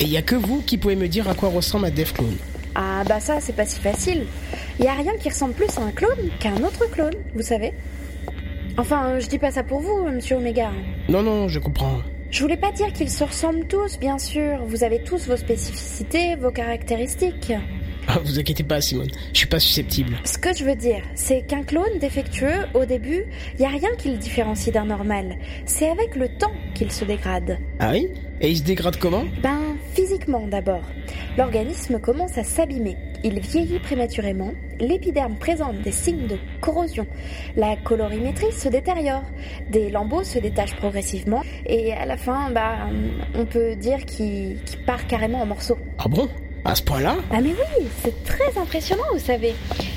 Et 0.00 0.04
il 0.04 0.10
y 0.10 0.18
a 0.18 0.22
que 0.22 0.34
vous 0.34 0.60
qui 0.60 0.76
pouvez 0.76 0.96
me 0.96 1.08
dire 1.08 1.30
à 1.30 1.34
quoi 1.34 1.48
ressemble 1.48 1.86
un 1.86 1.90
Dev 1.90 2.12
Clone. 2.12 2.36
Ah 2.74 3.04
bah 3.08 3.20
ça, 3.20 3.40
c'est 3.40 3.56
pas 3.56 3.64
si 3.64 3.80
facile. 3.80 4.26
Il 4.78 4.84
y 4.84 4.88
a 4.88 4.92
rien 4.92 5.12
qui 5.18 5.30
ressemble 5.30 5.54
plus 5.54 5.78
à 5.78 5.80
un 5.80 5.92
clone 5.92 6.28
qu'à 6.38 6.50
un 6.50 6.62
autre 6.62 6.84
clone, 6.92 7.14
vous 7.34 7.42
savez. 7.42 7.72
Enfin, 8.78 9.10
euh, 9.10 9.20
je 9.20 9.26
dis 9.26 9.38
pas 9.38 9.50
ça 9.50 9.64
pour 9.64 9.80
vous, 9.80 10.04
monsieur 10.04 10.36
Omega. 10.36 10.70
Non, 11.08 11.22
non, 11.22 11.48
je 11.48 11.58
comprends. 11.58 11.98
Je 12.30 12.42
voulais 12.42 12.56
pas 12.56 12.70
dire 12.70 12.92
qu'ils 12.92 13.10
se 13.10 13.24
ressemblent 13.24 13.66
tous, 13.66 13.98
bien 13.98 14.18
sûr. 14.18 14.64
Vous 14.66 14.84
avez 14.84 15.02
tous 15.02 15.26
vos 15.26 15.36
spécificités, 15.36 16.36
vos 16.36 16.52
caractéristiques. 16.52 17.52
Ah, 18.06 18.18
vous 18.24 18.38
inquiétez 18.38 18.62
pas, 18.62 18.80
Simone, 18.80 19.10
je 19.32 19.38
suis 19.38 19.48
pas 19.48 19.58
susceptible. 19.58 20.16
Ce 20.24 20.38
que 20.38 20.54
je 20.54 20.64
veux 20.64 20.76
dire, 20.76 21.02
c'est 21.14 21.42
qu'un 21.46 21.62
clone 21.62 21.98
défectueux, 22.00 22.66
au 22.74 22.84
début, 22.84 23.24
il 23.56 23.60
y 23.60 23.64
a 23.66 23.68
rien 23.68 23.90
qui 23.98 24.10
le 24.10 24.16
différencie 24.16 24.72
d'un 24.72 24.86
normal. 24.86 25.36
C'est 25.66 25.90
avec 25.90 26.14
le 26.16 26.28
temps 26.28 26.52
qu'il 26.74 26.90
se 26.92 27.04
dégrade. 27.04 27.58
Ah 27.80 27.90
oui? 27.92 28.08
Et 28.40 28.50
il 28.50 28.56
se 28.58 28.62
dégrade 28.62 28.96
comment? 28.96 29.24
Ben, 29.42 29.76
physiquement 29.94 30.46
d'abord. 30.46 30.84
L'organisme 31.36 31.98
commence 31.98 32.38
à 32.38 32.44
s'abîmer. 32.44 32.96
Il 33.24 33.40
vieillit 33.40 33.80
prématurément, 33.80 34.52
l'épiderme 34.78 35.34
présente 35.34 35.80
des 35.82 35.90
signes 35.90 36.28
de 36.28 36.38
corrosion, 36.60 37.06
la 37.56 37.76
colorimétrie 37.76 38.52
se 38.52 38.68
détériore, 38.68 39.24
des 39.70 39.90
lambeaux 39.90 40.22
se 40.22 40.38
détachent 40.38 40.76
progressivement, 40.76 41.42
et 41.66 41.92
à 41.92 42.06
la 42.06 42.16
fin, 42.16 42.50
bah, 42.50 42.76
on 43.34 43.44
peut 43.44 43.74
dire 43.74 44.04
qu'il 44.04 44.58
part 44.86 45.06
carrément 45.08 45.42
en 45.42 45.46
morceaux. 45.46 45.78
Ah 45.98 46.06
bon? 46.08 46.28
À 46.64 46.74
ce 46.74 46.82
point-là? 46.82 47.16
Ah 47.30 47.40
mais 47.40 47.50
oui, 47.50 47.86
c'est 48.04 48.24
très 48.24 48.58
impressionnant, 48.60 49.04
vous 49.12 49.18
savez. 49.18 49.54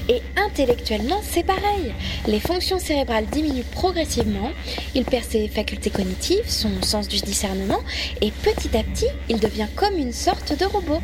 Et 0.07 0.21
intellectuellement, 0.37 1.19
c'est 1.21 1.43
pareil. 1.43 1.91
Les 2.27 2.39
fonctions 2.39 2.79
cérébrales 2.79 3.25
diminuent 3.25 3.65
progressivement, 3.71 4.51
il 4.95 5.03
perd 5.03 5.25
ses 5.25 5.47
facultés 5.47 5.89
cognitives, 5.89 6.47
son 6.47 6.81
sens 6.81 7.07
du 7.07 7.19
discernement, 7.19 7.79
et 8.21 8.31
petit 8.31 8.77
à 8.77 8.83
petit, 8.83 9.07
il 9.27 9.39
devient 9.39 9.67
comme 9.75 9.97
une 9.97 10.13
sorte 10.13 10.57
de 10.57 10.65
robot. 10.65 11.01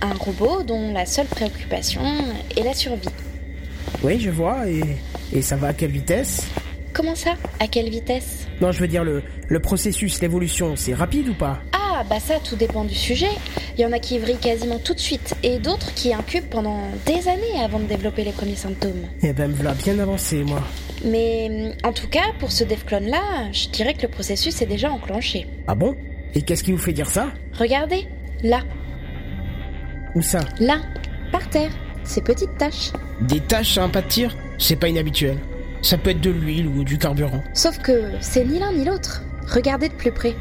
Un 0.00 0.14
robot 0.14 0.62
dont 0.62 0.92
la 0.92 1.06
seule 1.06 1.26
préoccupation 1.26 2.02
est 2.56 2.62
la 2.62 2.74
survie. 2.74 3.08
Oui, 4.02 4.20
je 4.20 4.30
vois, 4.30 4.68
et, 4.68 4.82
et 5.32 5.42
ça 5.42 5.56
va 5.56 5.68
à 5.68 5.72
quelle 5.72 5.90
vitesse? 5.90 6.46
Comment 6.92 7.14
ça? 7.14 7.34
À 7.60 7.66
quelle 7.66 7.90
vitesse? 7.90 8.46
Non, 8.60 8.72
je 8.72 8.80
veux 8.80 8.88
dire, 8.88 9.04
le, 9.04 9.22
le 9.48 9.60
processus, 9.60 10.20
l'évolution, 10.20 10.76
c'est 10.76 10.94
rapide 10.94 11.28
ou 11.28 11.34
pas? 11.34 11.60
Ah, 11.72 12.04
bah 12.08 12.20
ça, 12.20 12.34
tout 12.42 12.56
dépend 12.56 12.84
du 12.84 12.94
sujet. 12.94 13.30
Il 13.76 13.80
y 13.80 13.86
en 13.86 13.92
a 13.92 13.98
qui 13.98 14.18
vrillent 14.18 14.36
quasiment 14.36 14.78
tout 14.78 14.94
de 14.94 15.00
suite, 15.00 15.34
et 15.42 15.58
d'autres 15.58 15.92
qui 15.94 16.12
incubent 16.14 16.48
pendant 16.48 16.82
des 17.06 17.28
années 17.28 17.62
avant 17.62 17.78
de 17.78 17.84
développer 17.84 18.24
les 18.24 18.32
premiers 18.32 18.56
symptômes. 18.56 19.06
Eh 19.22 19.32
ben, 19.32 19.48
me 19.48 19.54
voilà 19.54 19.74
bien 19.74 19.98
avancé, 19.98 20.44
moi. 20.44 20.62
Mais 21.04 21.72
en 21.84 21.92
tout 21.92 22.08
cas, 22.08 22.32
pour 22.38 22.52
ce 22.52 22.64
DevClone-là, 22.64 23.52
je 23.52 23.68
dirais 23.68 23.94
que 23.94 24.02
le 24.02 24.08
processus 24.08 24.60
est 24.62 24.66
déjà 24.66 24.90
enclenché. 24.90 25.46
Ah 25.66 25.74
bon? 25.74 25.96
Et 26.34 26.42
qu'est-ce 26.42 26.62
qui 26.64 26.72
vous 26.72 26.78
fait 26.78 26.92
dire 26.92 27.08
ça? 27.08 27.28
Regardez, 27.58 28.06
là, 28.42 28.60
Où 30.18 30.22
ça 30.22 30.40
là, 30.58 30.80
par 31.30 31.48
terre, 31.48 31.70
ces 32.02 32.20
petites 32.20 32.58
taches. 32.58 32.90
Des 33.20 33.38
taches 33.38 33.68
sur 33.68 33.84
un 33.84 33.88
pas 33.88 34.02
de 34.02 34.08
tir 34.08 34.36
C'est 34.58 34.74
pas 34.74 34.88
inhabituel. 34.88 35.38
Ça 35.80 35.96
peut 35.96 36.10
être 36.10 36.20
de 36.20 36.30
l'huile 36.30 36.66
ou 36.66 36.82
du 36.82 36.98
carburant. 36.98 37.44
Sauf 37.54 37.78
que 37.78 38.10
c'est 38.20 38.44
ni 38.44 38.58
l'un 38.58 38.72
ni 38.72 38.84
l'autre. 38.84 39.22
Regardez 39.46 39.88
de 39.88 39.94
plus 39.94 40.10
près. 40.10 40.34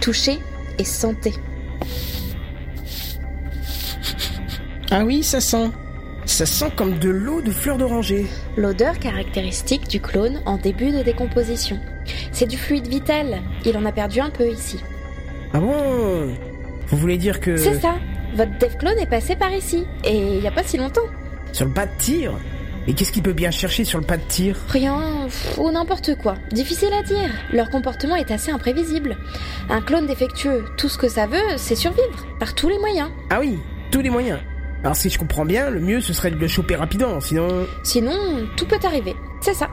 Touchez 0.00 0.40
et 0.78 0.84
sentez. 0.84 1.34
Ah 4.90 5.04
oui, 5.04 5.22
ça 5.22 5.40
sent. 5.40 5.70
Ça 6.24 6.44
sent 6.44 6.72
comme 6.74 6.98
de 6.98 7.10
l'eau 7.10 7.40
de 7.40 7.52
fleurs 7.52 7.78
d'oranger. 7.78 8.26
L'odeur 8.56 8.98
caractéristique 8.98 9.86
du 9.86 10.00
clone 10.00 10.40
en 10.44 10.56
début 10.56 10.90
de 10.90 11.04
décomposition. 11.04 11.78
C'est 12.32 12.48
du 12.48 12.56
fluide 12.56 12.88
vital. 12.88 13.38
Il 13.64 13.76
en 13.76 13.84
a 13.84 13.92
perdu 13.92 14.18
un 14.18 14.30
peu 14.30 14.50
ici. 14.50 14.80
Ah 15.54 15.60
bon? 15.60 16.34
Vous 16.88 16.96
voulez 16.96 17.16
dire 17.16 17.38
que... 17.38 17.56
C'est 17.56 17.78
ça. 17.78 17.94
Votre 18.34 18.56
DevClone 18.58 18.98
est 18.98 19.10
passé 19.10 19.36
par 19.36 19.52
ici. 19.52 19.86
Et 20.04 20.16
il 20.16 20.40
n'y 20.40 20.46
a 20.46 20.52
pas 20.52 20.62
si 20.62 20.76
longtemps. 20.76 21.06
Sur 21.52 21.66
le 21.66 21.72
pas 21.72 21.86
de 21.86 21.92
tir 21.98 22.32
Et 22.86 22.94
qu'est-ce 22.94 23.12
qu'il 23.12 23.22
peut 23.22 23.32
bien 23.32 23.50
chercher 23.50 23.84
sur 23.84 23.98
le 23.98 24.04
pas 24.04 24.16
de 24.16 24.22
tir 24.28 24.56
Rien, 24.68 25.24
pff, 25.24 25.58
ou 25.58 25.70
n'importe 25.70 26.16
quoi. 26.16 26.36
Difficile 26.52 26.92
à 26.92 27.02
dire. 27.02 27.30
Leur 27.52 27.70
comportement 27.70 28.16
est 28.16 28.30
assez 28.30 28.50
imprévisible. 28.50 29.16
Un 29.68 29.80
clone 29.80 30.06
défectueux, 30.06 30.64
tout 30.76 30.88
ce 30.88 30.98
que 30.98 31.08
ça 31.08 31.26
veut, 31.26 31.56
c'est 31.56 31.74
survivre. 31.74 32.26
Par 32.38 32.54
tous 32.54 32.68
les 32.68 32.78
moyens. 32.78 33.10
Ah 33.30 33.38
oui, 33.40 33.58
tous 33.90 34.00
les 34.00 34.10
moyens. 34.10 34.38
Alors 34.82 34.96
si 34.96 35.10
je 35.10 35.18
comprends 35.18 35.44
bien, 35.44 35.70
le 35.70 35.80
mieux 35.80 36.00
ce 36.00 36.12
serait 36.12 36.30
de 36.30 36.36
le 36.36 36.48
choper 36.48 36.76
rapidement, 36.76 37.20
sinon... 37.20 37.66
Sinon, 37.82 38.46
tout 38.56 38.66
peut 38.66 38.78
arriver. 38.82 39.14
C'est 39.40 39.54
ça. 39.54 39.69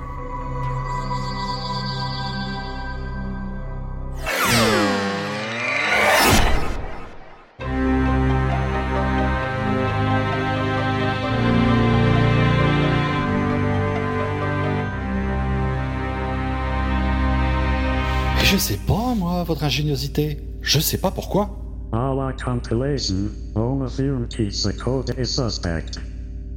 Ingéniosité. 19.68 20.40
Je 20.62 20.80
sais 20.80 20.98
pas 20.98 21.12
pourquoi. 21.12 21.58
Our 21.94 22.34
compilation, 22.36 23.30
the 23.56 24.78
code 24.78 25.14
is 25.18 25.26
suspect. 25.26 26.00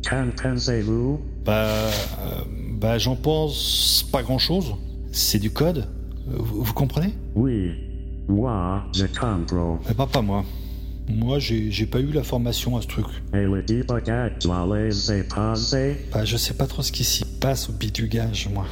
Qu'en 0.09 0.31
pensez-vous 0.31 1.21
Bah, 1.45 1.53
euh, 1.53 1.91
bah 2.73 2.99
j'en 2.99 3.17
pense 3.17 4.09
pas 4.11 4.23
grand-chose. 4.23 4.75
C'est 5.13 5.39
du 5.39 5.51
code. 5.51 5.89
Vous, 6.27 6.65
vous 6.65 6.73
comprenez? 6.73 7.15
Oui. 7.35 7.73
Moi, 8.29 8.83
je 8.95 9.07
comprends. 9.07 9.79
Eh 9.91 9.95
bah 9.95 10.09
pas 10.11 10.23
moi. 10.23 10.45
Moi, 11.09 11.39
j'ai 11.41 11.87
pas 11.87 12.01
eu 12.01 12.13
la 12.13 12.23
formation 12.23 12.77
à 12.77 12.83
ce 12.83 12.87
truc. 12.87 13.07
Et 13.35 13.39
le 13.43 13.63
passer. 15.29 15.97
Bah, 16.13 16.25
je 16.25 16.37
sais 16.37 16.55
pas 16.55 16.67
trop 16.67 16.83
ce 16.83 16.93
qui 16.93 17.03
s'y 17.03 17.25
passe 17.25 17.69
au 17.69 17.73
bidugage, 17.73 18.49
moi. 18.55 18.67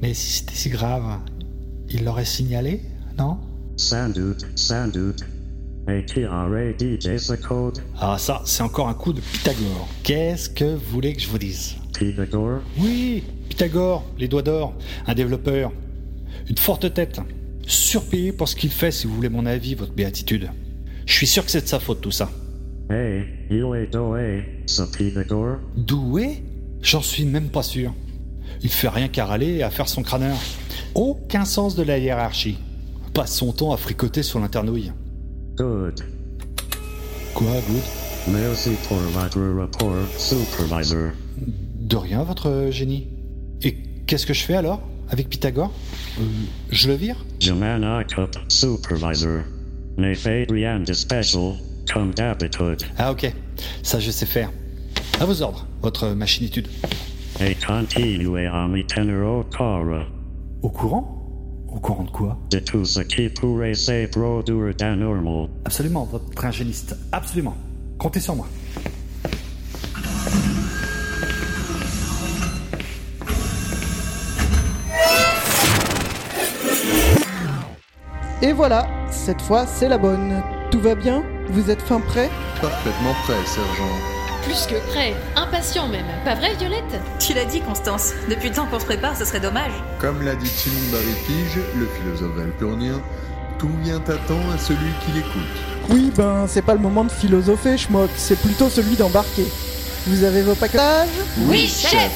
Mais 0.00 0.14
si 0.14 0.38
c'était 0.38 0.54
si 0.54 0.70
grave, 0.70 1.18
il 1.90 2.04
l'aurait 2.04 2.24
signalé, 2.24 2.80
non? 3.18 3.38
Sans 3.76 4.08
doute, 4.12 4.46
sans. 4.54 4.90
Ah 8.00 8.16
ça, 8.18 8.42
c'est 8.44 8.62
encore 8.62 8.88
un 8.88 8.94
coup 8.94 9.12
de 9.12 9.20
Pythagore. 9.20 9.88
Qu'est-ce 10.02 10.50
que 10.50 10.74
vous 10.74 10.90
voulez 10.90 11.14
que 11.14 11.20
je 11.20 11.28
vous 11.28 11.38
dise? 11.38 11.76
Pythagore? 11.96 12.60
Oui, 12.78 13.22
Pythagore, 13.48 14.04
les 14.18 14.26
doigts 14.26 14.42
d'or, 14.42 14.74
un 15.06 15.14
développeur. 15.14 15.72
Une 16.48 16.58
forte 16.58 16.92
tête. 16.92 17.20
Surpayé 17.66 18.32
pour 18.32 18.48
ce 18.48 18.56
qu'il 18.56 18.70
fait, 18.70 18.90
si 18.90 19.06
vous 19.06 19.14
voulez 19.14 19.28
mon 19.28 19.46
avis, 19.46 19.74
votre 19.74 19.92
béatitude. 19.92 20.50
Je 21.04 21.12
suis 21.12 21.26
sûr 21.26 21.44
que 21.44 21.50
c'est 21.50 21.62
de 21.62 21.68
sa 21.68 21.78
faute 21.78 22.00
tout 22.00 22.10
ça. 22.10 22.30
Hey, 22.90 23.24
il 23.50 23.64
est 23.76 23.92
doué, 23.92 24.44
ce 24.66 24.82
Pythagore. 24.82 25.58
Doué? 25.76 26.42
J'en 26.82 27.02
suis 27.02 27.24
même 27.24 27.48
pas 27.48 27.62
sûr. 27.62 27.92
Il 28.62 28.70
fait 28.70 28.88
rien 28.88 29.08
qu'à 29.08 29.24
râler 29.26 29.56
et 29.56 29.62
à 29.62 29.70
faire 29.70 29.88
son 29.88 30.02
crâneur. 30.02 30.36
Aucun 30.94 31.44
sens 31.44 31.76
de 31.76 31.82
la 31.82 31.98
hiérarchie. 31.98 32.58
Passe 33.16 33.36
son 33.36 33.50
temps 33.50 33.72
à 33.72 33.78
fricoter 33.78 34.22
sur 34.22 34.38
l'internouille. 34.40 34.92
Good. 35.56 36.04
Quoi, 37.32 37.46
good? 37.66 37.82
Merci 38.28 38.72
pour 38.86 38.98
votre 38.98 39.40
rapport, 39.58 39.94
supervisor. 40.18 41.12
De 41.38 41.96
rien, 41.96 42.22
votre 42.24 42.68
génie. 42.70 43.06
Et 43.62 43.72
qu'est-ce 44.06 44.26
que 44.26 44.34
je 44.34 44.42
fais 44.42 44.56
alors 44.56 44.82
Avec 45.08 45.30
Pythagore? 45.30 45.72
Euh, 46.20 46.24
Je 46.70 46.88
le 46.88 46.94
vire? 46.94 47.24
Je 47.40 47.52
m'en 47.54 47.98
occupe, 48.00 48.36
supervisor. 48.48 49.40
Ne 49.96 50.12
faites 50.14 50.50
rien 50.50 50.80
de 50.80 50.92
spécial, 50.92 51.54
comme 51.90 52.12
d'habitude. 52.12 52.82
Ah 52.98 53.12
ok, 53.12 53.32
ça 53.82 53.98
je 53.98 54.10
sais 54.10 54.26
faire. 54.26 54.50
À 55.20 55.24
vos 55.24 55.40
ordres, 55.40 55.66
votre 55.80 56.08
machinitude. 56.08 56.68
Et 57.40 57.54
continuez 57.66 58.44
à 58.46 58.68
me 58.68 58.82
tenir 58.86 59.26
au 59.26 59.42
courant 59.44 60.04
Au 60.62 60.68
courant? 60.68 61.15
Au 61.76 61.78
courant 61.78 62.04
de 62.04 62.10
quoi 62.10 62.38
de 62.50 62.58
tout 62.58 62.86
ce 62.86 63.00
qui 63.00 63.28
pourrait 63.28 63.74
se 63.74 64.06
produire 64.06 64.74
d'anormal. 64.74 65.50
Absolument, 65.66 66.08
votre 66.10 66.42
ingéniste. 66.42 66.96
Absolument. 67.12 67.54
Comptez 67.98 68.18
sur 68.18 68.34
moi. 68.34 68.46
Et 78.40 78.52
voilà, 78.52 78.88
cette 79.10 79.42
fois 79.42 79.66
c'est 79.66 79.88
la 79.88 79.98
bonne. 79.98 80.42
Tout 80.70 80.80
va 80.80 80.94
bien? 80.94 81.22
Vous 81.50 81.70
êtes 81.70 81.82
fin 81.82 82.00
prêt? 82.00 82.30
Parfaitement 82.62 83.12
prêt, 83.24 83.36
sergent. 83.44 84.15
Plus 84.46 84.66
que 84.66 84.78
prêt, 84.92 85.12
impatient 85.34 85.88
même. 85.88 86.06
Pas 86.24 86.36
vrai, 86.36 86.54
Violette? 86.56 87.00
Tu 87.18 87.34
l'as 87.34 87.46
dit, 87.46 87.60
Constance. 87.60 88.12
Depuis 88.30 88.50
le 88.50 88.54
temps 88.54 88.66
qu'on 88.66 88.78
se 88.78 88.84
prépare, 88.84 89.16
ce 89.16 89.24
serait 89.24 89.40
dommage. 89.40 89.72
Comme 89.98 90.22
l'a 90.22 90.36
dit 90.36 90.46
Simon 90.46 90.78
Barry-Pige, 90.92 91.58
le 91.76 91.86
philosophe 91.86 92.36
valpurnien, 92.36 93.00
tout 93.58 93.70
vient 93.82 93.96
à 93.96 94.16
temps 94.28 94.50
à 94.54 94.58
celui 94.58 94.92
qui 95.04 95.12
l'écoute. 95.12 95.90
Oui, 95.90 96.12
ben 96.16 96.46
c'est 96.46 96.62
pas 96.62 96.74
le 96.74 96.80
moment 96.80 97.04
de 97.04 97.10
philosopher, 97.10 97.76
schmock, 97.76 98.10
c'est 98.16 98.38
plutôt 98.40 98.68
celui 98.68 98.94
d'embarquer. 98.94 99.46
Vous 100.06 100.22
avez 100.22 100.42
vos 100.42 100.54
packages 100.54 101.08
Oui, 101.48 101.66
chef 101.66 102.12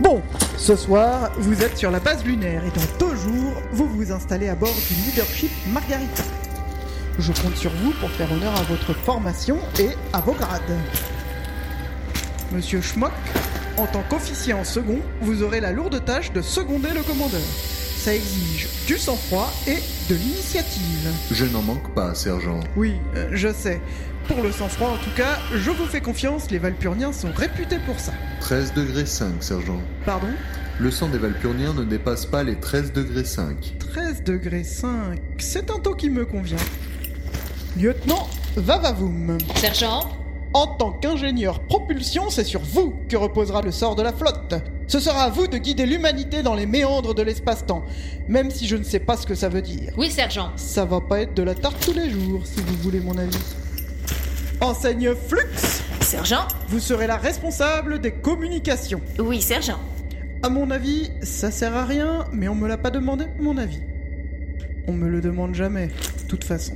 Bon, 0.00 0.22
ce 0.56 0.74
soir, 0.74 1.30
vous 1.38 1.62
êtes 1.62 1.78
sur 1.78 1.92
la 1.92 2.00
base 2.00 2.24
lunaire 2.24 2.62
et 2.64 2.70
dans 2.70 3.06
deux 3.06 3.14
jours, 3.14 3.52
vous 3.70 3.86
vous 3.86 4.10
installez 4.10 4.48
à 4.48 4.56
bord 4.56 4.74
du 4.88 4.94
Leadership 5.08 5.52
Margarita. 5.68 6.24
Je 7.20 7.30
compte 7.30 7.56
sur 7.56 7.70
vous 7.70 7.92
pour 8.00 8.10
faire 8.10 8.32
honneur 8.32 8.56
à 8.56 8.62
votre 8.62 8.92
formation 8.92 9.58
et 9.78 9.90
à 10.12 10.20
vos 10.20 10.32
grades. 10.32 10.62
Monsieur 12.52 12.80
Schmock, 12.80 13.12
en 13.76 13.86
tant 13.86 14.02
qu'officier 14.08 14.52
en 14.52 14.64
second, 14.64 15.00
vous 15.20 15.42
aurez 15.42 15.60
la 15.60 15.72
lourde 15.72 16.04
tâche 16.04 16.32
de 16.32 16.40
seconder 16.42 16.90
le 16.94 17.02
commandeur. 17.02 17.40
Ça 17.96 18.14
exige 18.14 18.68
du 18.86 18.98
sang-froid 18.98 19.52
et 19.66 19.78
de 20.10 20.14
l'initiative. 20.14 21.10
Je 21.30 21.44
n'en 21.46 21.62
manque 21.62 21.94
pas, 21.94 22.14
sergent. 22.14 22.60
Oui, 22.76 22.94
euh, 23.16 23.28
je 23.32 23.52
sais. 23.52 23.80
Pour 24.28 24.42
le 24.42 24.52
sang-froid, 24.52 24.90
en 24.90 24.96
tout 24.98 25.14
cas, 25.16 25.38
je 25.54 25.70
vous 25.70 25.86
fais 25.86 26.00
confiance, 26.00 26.50
les 26.50 26.58
Valpurniens 26.58 27.12
sont 27.12 27.32
réputés 27.32 27.78
pour 27.86 27.98
ça. 27.98 28.12
13 28.40 28.74
degrés 28.74 29.06
5, 29.06 29.42
sergent. 29.42 29.80
Pardon? 30.04 30.28
Le 30.78 30.90
sang 30.90 31.08
des 31.08 31.18
Valpurniens 31.18 31.72
ne 31.72 31.84
dépasse 31.84 32.26
pas 32.26 32.42
les 32.42 32.56
13 32.56 32.92
degrés 32.92 33.24
5. 33.24 33.74
13 33.78 34.22
degrés 34.24 34.64
5, 34.64 35.18
c'est 35.38 35.70
un 35.70 35.78
taux 35.78 35.94
qui 35.94 36.10
me 36.10 36.24
convient. 36.24 36.56
Lieutenant 37.76 38.28
Vavavoum, 38.56 39.38
Sergent? 39.56 40.23
En 40.54 40.68
tant 40.68 40.92
qu'ingénieur 40.92 41.60
propulsion, 41.60 42.30
c'est 42.30 42.44
sur 42.44 42.60
vous 42.60 42.94
que 43.08 43.16
reposera 43.16 43.60
le 43.60 43.72
sort 43.72 43.96
de 43.96 44.02
la 44.02 44.12
flotte. 44.12 44.54
Ce 44.86 45.00
sera 45.00 45.24
à 45.24 45.30
vous 45.30 45.48
de 45.48 45.58
guider 45.58 45.84
l'humanité 45.84 46.42
dans 46.42 46.54
les 46.54 46.66
méandres 46.66 47.14
de 47.14 47.22
l'espace-temps, 47.22 47.84
même 48.28 48.50
si 48.50 48.66
je 48.66 48.76
ne 48.76 48.84
sais 48.84 49.00
pas 49.00 49.16
ce 49.16 49.26
que 49.26 49.34
ça 49.34 49.48
veut 49.48 49.62
dire. 49.62 49.92
Oui, 49.96 50.10
sergent. 50.10 50.52
Ça 50.56 50.84
va 50.84 51.00
pas 51.00 51.20
être 51.20 51.34
de 51.34 51.42
la 51.42 51.54
tarte 51.54 51.84
tous 51.84 51.92
les 51.92 52.08
jours, 52.08 52.42
si 52.44 52.60
vous 52.60 52.76
voulez 52.82 53.00
mon 53.00 53.18
avis. 53.18 53.36
Enseigne 54.60 55.14
Flux, 55.14 55.50
Sergent 56.00 56.46
vous 56.68 56.78
serez 56.78 57.08
la 57.08 57.16
responsable 57.16 58.00
des 58.00 58.12
communications. 58.12 59.00
Oui, 59.18 59.42
sergent. 59.42 59.80
À 60.42 60.48
mon 60.48 60.70
avis, 60.70 61.10
ça 61.22 61.50
sert 61.50 61.74
à 61.74 61.84
rien, 61.84 62.26
mais 62.32 62.48
on 62.48 62.54
me 62.54 62.68
l'a 62.68 62.78
pas 62.78 62.90
demandé, 62.90 63.24
mon 63.40 63.56
avis. 63.56 63.80
On 64.86 64.92
me 64.92 65.08
le 65.08 65.20
demande 65.20 65.54
jamais, 65.54 65.88
de 65.88 66.28
toute 66.28 66.44
façon. 66.44 66.74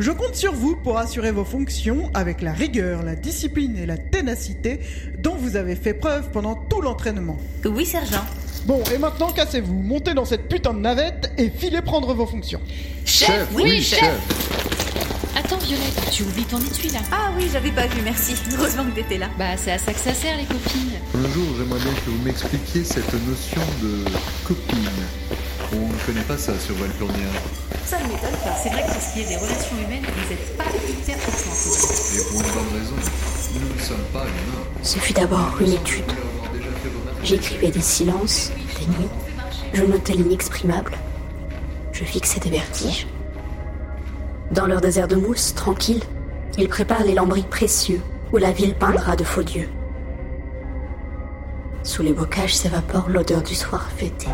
Je 0.00 0.10
compte 0.10 0.34
sur 0.34 0.52
vous 0.52 0.74
pour 0.74 0.98
assurer 0.98 1.30
vos 1.30 1.44
fonctions 1.44 2.10
avec 2.14 2.42
la 2.42 2.52
rigueur, 2.52 3.04
la 3.04 3.14
discipline 3.14 3.76
et 3.78 3.86
la 3.86 3.96
ténacité 3.96 4.80
dont 5.18 5.36
vous 5.36 5.54
avez 5.54 5.76
fait 5.76 5.94
preuve 5.94 6.30
pendant 6.32 6.56
tout 6.56 6.80
l'entraînement. 6.80 7.38
Oui, 7.64 7.86
sergent. 7.86 8.24
Bon, 8.66 8.82
et 8.92 8.98
maintenant 8.98 9.30
cassez-vous, 9.30 9.74
montez 9.74 10.14
dans 10.14 10.24
cette 10.24 10.48
putain 10.48 10.74
de 10.74 10.80
navette 10.80 11.30
et 11.38 11.48
filez 11.48 11.80
prendre 11.80 12.12
vos 12.12 12.26
fonctions. 12.26 12.60
Chef, 13.04 13.48
oui, 13.54 13.80
chef. 13.82 14.18
Attends, 15.36 15.58
Violette, 15.58 16.10
tu 16.10 16.24
oublies 16.24 16.44
ton 16.44 16.58
étui 16.58 16.88
là. 16.88 17.00
Ah 17.12 17.30
oui, 17.36 17.48
j'avais 17.52 17.70
pas 17.70 17.86
vu, 17.86 18.00
merci. 18.02 18.34
Heureusement 18.56 18.84
que 18.84 18.96
t'étais 18.96 19.18
là. 19.18 19.28
Bah, 19.38 19.56
c'est 19.56 19.72
à 19.72 19.78
ça 19.78 19.92
que 19.92 20.00
ça 20.00 20.14
sert, 20.14 20.36
les 20.36 20.44
copines. 20.44 20.92
Un 21.14 21.32
jour, 21.32 21.44
j'aimerais 21.56 21.80
bien 21.80 21.92
que 21.92 22.10
vous 22.10 22.22
m'expliquiez 22.24 22.82
cette 22.82 23.12
notion 23.12 23.60
de 23.82 24.04
copine. 24.46 24.88
On 25.72 25.88
ne 25.88 26.06
connaît 26.06 26.24
pas 26.26 26.38
ça 26.38 26.52
sur 26.58 26.74
Valpurnia. 26.76 27.28
Ça. 27.84 27.98
C'est 28.64 28.70
vrai 28.70 28.80
que 28.80 28.92
pour 28.92 29.02
ce 29.02 29.12
qui 29.12 29.20
est 29.20 29.28
des 29.28 29.36
relations 29.36 29.76
humaines, 29.76 30.04
vous 30.06 30.30
n'êtes 30.30 30.56
pas 30.56 30.64
hyper 30.64 31.16
Et 31.16 32.24
pour 32.30 32.40
une 32.40 32.48
bonne 32.48 32.80
raison. 32.80 32.94
Nous 33.60 33.74
ne 33.74 33.78
sommes 33.78 34.04
pas 34.10 34.22
humains. 34.22 34.64
Ce 34.82 34.98
fut 34.98 35.12
d'abord 35.12 35.54
une 35.60 35.72
étude. 35.72 36.10
J'écrivais 37.22 37.70
des 37.70 37.82
silences, 37.82 38.52
des 38.80 38.86
nuits. 38.86 39.10
Je 39.74 39.84
notais 39.84 40.14
l'inexprimable. 40.14 40.92
Je 41.92 42.04
fixais 42.04 42.40
des 42.40 42.48
vertiges. 42.48 43.06
Dans 44.50 44.64
leur 44.64 44.80
désert 44.80 45.08
de 45.08 45.16
mousse, 45.16 45.52
tranquille, 45.54 46.02
ils 46.56 46.68
préparent 46.70 47.04
les 47.04 47.12
lambris 47.12 47.42
précieux 47.42 48.00
où 48.32 48.38
la 48.38 48.50
ville 48.50 48.74
peindra 48.74 49.14
de 49.14 49.24
faux 49.24 49.42
dieux. 49.42 49.68
Sous 51.82 52.02
les 52.02 52.14
bocages 52.14 52.56
s'évapore 52.56 53.10
l'odeur 53.10 53.42
du 53.42 53.54
soir 53.54 53.90
fêté. 53.94 54.28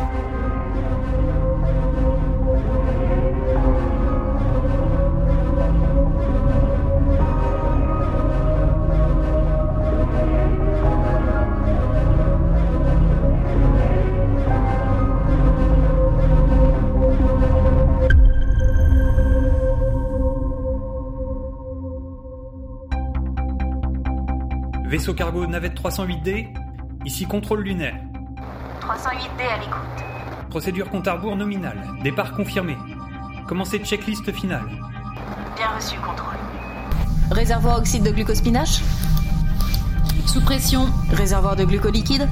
Vaisseau 24.91 25.15
cargo 25.15 25.47
navette 25.47 25.81
308D, 25.81 26.49
ici 27.05 27.25
contrôle 27.25 27.61
lunaire. 27.61 27.95
308D 28.81 29.47
à 29.49 29.59
l'écoute. 29.59 30.05
Procédure 30.51 30.91
compte 30.91 31.07
à 31.07 31.13
rebours 31.13 31.37
nominale. 31.37 31.81
Départ 32.03 32.33
confirmé. 32.33 32.77
Commencez 33.47 33.79
checklist 33.79 34.33
finale. 34.33 34.65
Bien 35.57 35.69
reçu, 35.77 35.97
contrôle. 36.01 36.35
Réservoir 37.31 37.79
oxyde 37.79 38.03
de 38.03 38.11
glucospinache 38.11 38.81
Sous 40.27 40.41
pression, 40.41 40.87
Réservoir 41.13 41.55
de 41.55 41.65
glucoliquide 41.65 42.29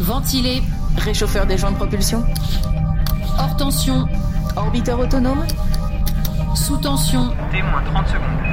ventilé, 0.00 0.62
Réchauffeur 0.96 1.44
des 1.44 1.58
joints 1.58 1.72
de 1.72 1.76
propulsion 1.76 2.24
hors 3.38 3.54
tension, 3.58 4.08
Orbiteur 4.56 4.98
autonome 4.98 5.44
sous 6.54 6.78
tension, 6.78 7.28
T-30 7.50 8.06
secondes. 8.06 8.51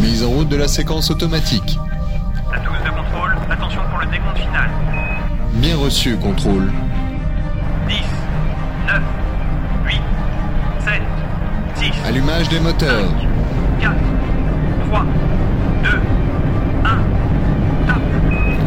Mise 0.00 0.22
en 0.24 0.30
route 0.30 0.48
de 0.48 0.56
la 0.56 0.68
séquence 0.68 1.10
automatique. 1.10 1.78
À 2.52 2.58
12 2.58 2.66
de 2.84 2.90
contrôle, 2.90 3.34
attention 3.50 3.80
pour 3.90 3.98
le 4.00 4.06
décompte 4.06 4.38
final. 4.38 4.68
Bien 5.54 5.76
reçu, 5.76 6.16
contrôle. 6.16 6.70
10, 7.88 7.94
9, 8.86 9.00
8, 9.86 10.00
7, 10.84 11.02
6, 11.76 11.92
Allumage 12.06 12.48
des 12.48 12.60
moteurs. 12.60 13.08
4, 13.80 13.92
3, 14.88 15.04
2, 15.82 15.88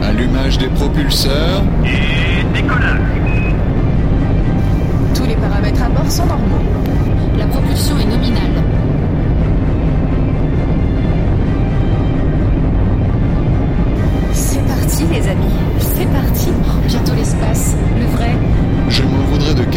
1, 0.04 0.06
Allumage 0.08 0.58
des 0.58 0.68
propulseurs. 0.70 1.62
et 1.86 2.44
décollage. 2.54 3.00
Tous 5.16 5.26
les 5.26 5.36
paramètres 5.36 5.84
à 5.84 5.90
bord 5.90 6.10
sont 6.12 6.26
normaux. 6.26 6.60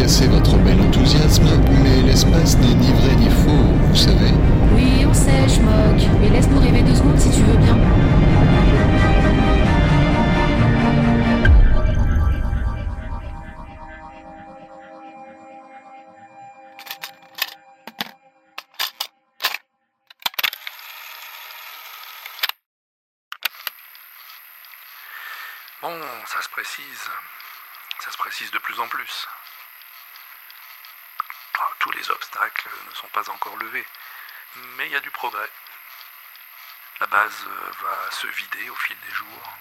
casser 0.03 0.27
votre 0.27 0.57
bel 0.57 0.81
enthousiasme, 0.81 1.45
mais 1.81 2.01
l'espace 2.01 2.57
n'est 2.57 2.75
ni 2.75 2.91
vrai 2.91 3.15
ni 3.15 3.29
faux, 3.29 3.71
vous 3.87 3.95
savez. 3.95 4.33
Oui, 4.73 5.05
on 5.09 5.13
sait, 5.13 5.47
je 5.47 5.61
moque, 5.61 6.19
mais 6.19 6.27
laisse-nous 6.27 6.59
rêver 6.59 6.81
deux 6.81 6.93
secondes 6.93 7.17
si 7.17 7.31
tu 7.31 7.41
veux 7.41 7.55
bien. 7.55 7.77
Bon, 25.81 25.97
ça 26.25 26.41
se 26.41 26.49
précise. 26.49 26.83
Ça 27.99 28.11
se 28.11 28.17
précise 28.17 28.51
de 28.51 28.57
plus 28.57 28.77
en 28.81 28.87
plus. 28.89 29.27
Tous 31.83 31.91
les 31.91 32.11
obstacles 32.11 32.69
ne 32.87 32.95
sont 32.95 33.07
pas 33.07 33.29
encore 33.29 33.57
levés, 33.57 33.85
mais 34.77 34.85
il 34.85 34.93
y 34.93 34.95
a 34.95 35.01
du 35.01 35.11
progrès. 35.11 35.49
La 37.01 37.07
base 37.07 37.45
euh, 37.45 37.71
va 37.81 38.09
se 38.09 38.25
vider 38.25 38.69
au 38.69 38.75
fil 38.75 38.95
des 39.05 39.13
jours. 39.13 39.57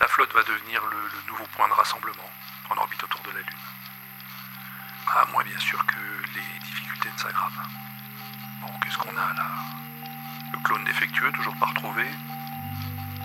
La 0.00 0.08
flotte 0.08 0.34
va 0.34 0.42
devenir 0.42 0.84
le, 0.84 0.98
le 0.98 1.22
nouveau 1.28 1.46
point 1.56 1.66
de 1.66 1.72
rassemblement 1.72 2.30
en 2.68 2.76
orbite 2.76 3.02
autour 3.04 3.22
de 3.22 3.30
la 3.30 3.40
Lune. 3.40 3.58
À 5.16 5.24
moins 5.32 5.42
bien 5.44 5.58
sûr 5.58 5.82
que 5.86 5.96
les 6.34 6.58
difficultés 6.60 7.10
ne 7.10 7.18
s'aggravent. 7.18 7.68
Bon, 8.60 8.78
qu'est-ce 8.80 8.98
qu'on 8.98 9.16
a 9.16 9.32
là? 9.32 9.46
Le 10.52 10.58
clone 10.62 10.84
défectueux, 10.84 11.32
toujours 11.32 11.58
pas 11.58 11.66
retrouvé? 11.68 12.06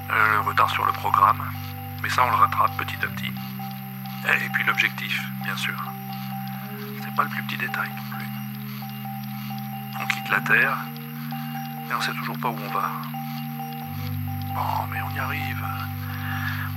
Euh, 0.10 0.32
le 0.36 0.39
retard 0.39 0.69
sur 0.69 0.86
le 0.86 0.93
programme. 0.93 1.52
Mais 2.02 2.10
ça, 2.10 2.24
on 2.24 2.30
le 2.30 2.38
rattrape 2.38 2.78
petit 2.78 2.96
à 3.04 3.08
petit. 3.10 3.34
Et 4.41 4.50
puis 4.54 4.63
l'objectif, 4.63 5.22
bien 5.43 5.58
sûr. 5.58 5.78
C'est 7.13 7.17
pas 7.17 7.23
le 7.26 7.30
plus 7.30 7.43
petit 7.43 7.58
détail 7.58 7.89
non 7.89 8.17
plus. 8.17 8.26
On 10.02 10.08
quitte 10.08 10.30
la 10.32 10.39
Terre, 10.39 10.78
mais 11.88 11.93
on 11.95 12.02
sait 12.02 12.12
toujours 12.13 12.39
pas 12.39 12.49
où 12.49 12.56
on 12.56 12.73
va. 12.73 12.89
Bon, 14.56 14.88
mais 14.91 14.97
on 14.99 15.15
y 15.15 15.19
arrive. 15.19 15.63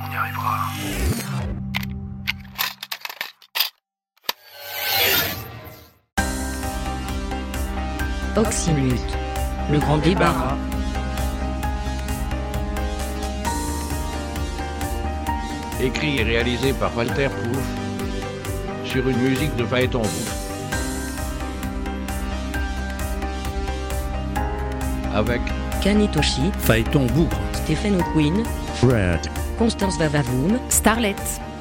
On 0.05 0.13
y 0.13 0.15
arrivera. 0.15 0.67
Oxymute. 8.37 9.17
Le 9.71 9.79
grand 9.79 9.97
débarras. 9.97 10.59
Écrit 15.81 16.19
et 16.19 16.25
réalisé 16.25 16.75
par 16.75 16.95
Walter 16.95 17.31
Proof 17.31 17.86
sur 18.87 19.09
une 19.09 19.19
musique 19.19 19.55
de 19.57 19.65
Phaéton 19.65 20.03
Bouffe. 20.03 20.35
Avec 25.15 25.41
Kanitoshi. 25.83 26.53
Phaéton 26.59 27.07
Bougre. 27.07 27.37
Stephen 27.53 28.01
O'Quinn. 28.01 28.45
Fred. 28.77 29.21
Constance 29.59 29.99
Vavavoum. 29.99 30.59
Starlet. 30.69 31.17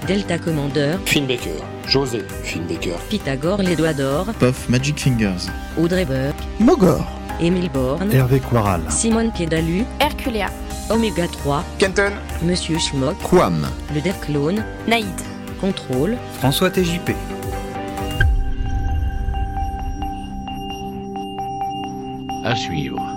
Delta 0.07 0.37
Commander. 0.37 0.97
Finn 1.05 1.25
Baker. 1.25 1.61
José. 1.87 2.23
Finn 2.43 2.63
Baker. 2.67 2.95
Pythagore 3.09 3.61
les 3.63 3.75
doigts 3.75 3.93
d'or. 3.93 4.27
Puff 4.39 4.69
Magic 4.69 4.99
Fingers. 4.99 5.49
Audrey 5.77 6.05
Burke. 6.05 6.35
Mogor. 6.59 7.05
Émile 7.39 7.69
Borne. 7.69 8.11
Hervé 8.13 8.39
Quaral. 8.39 8.81
Simone 8.89 9.31
Piedalu. 9.31 9.83
Herculea. 9.99 10.49
Oméga 10.89 11.27
3. 11.27 11.63
Kenton. 11.79 12.11
Monsieur 12.43 12.77
Schmock. 12.77 13.17
Quam. 13.23 13.67
Le 13.93 14.01
Dev 14.01 14.15
Clone. 14.21 14.63
Naïd. 14.87 15.34
Contrôle. 15.59 16.17
François 16.39 16.69
TJP. 16.69 17.15
à 22.45 22.55
suivre. 22.55 23.14